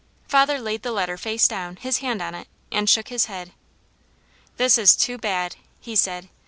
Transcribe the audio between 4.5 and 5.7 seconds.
"This is too bad!"